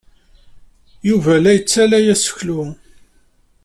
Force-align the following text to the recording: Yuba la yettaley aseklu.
Yuba 1.07 1.33
la 1.43 1.51
yettaley 1.55 2.07
aseklu. 2.13 2.59